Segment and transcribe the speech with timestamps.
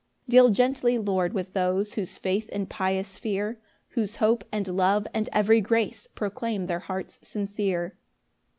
[0.25, 3.59] 4 Deal gently, Lord, with those Whose faith and pious fear,
[3.89, 7.95] Whose hope, and love, and every grace Proclaim their hearts sincere.